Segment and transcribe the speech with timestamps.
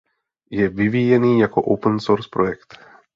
[0.51, 2.79] Je vyvíjený jako open source projekt.